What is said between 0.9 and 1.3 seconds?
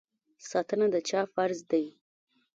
د چا